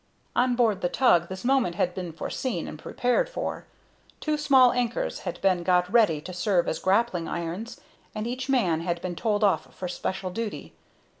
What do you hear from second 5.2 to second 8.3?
been got ready to serve as grappling irons, and